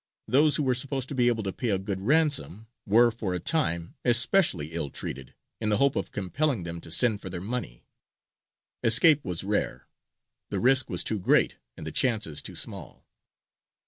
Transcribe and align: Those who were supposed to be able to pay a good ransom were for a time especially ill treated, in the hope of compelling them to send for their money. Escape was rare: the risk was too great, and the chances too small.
Those 0.27 0.55
who 0.55 0.63
were 0.63 0.73
supposed 0.73 1.09
to 1.09 1.13
be 1.13 1.27
able 1.27 1.43
to 1.43 1.53
pay 1.53 1.69
a 1.69 1.77
good 1.77 2.01
ransom 2.01 2.65
were 2.87 3.11
for 3.11 3.35
a 3.35 3.39
time 3.39 3.93
especially 4.03 4.71
ill 4.73 4.89
treated, 4.89 5.35
in 5.59 5.69
the 5.69 5.77
hope 5.77 5.95
of 5.95 6.11
compelling 6.11 6.63
them 6.63 6.81
to 6.81 6.89
send 6.89 7.21
for 7.21 7.29
their 7.29 7.39
money. 7.39 7.85
Escape 8.83 9.23
was 9.23 9.43
rare: 9.43 9.85
the 10.49 10.59
risk 10.59 10.89
was 10.89 11.03
too 11.03 11.19
great, 11.19 11.57
and 11.77 11.85
the 11.85 11.91
chances 11.91 12.41
too 12.41 12.55
small. 12.55 13.05